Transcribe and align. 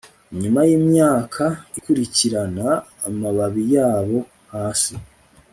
nyuma 0.41 0.59
yimyaka, 0.69 1.43
ukurikirana 1.77 2.67
amababi 3.07 3.63
yabo 3.75 4.17
hasi 4.53 4.93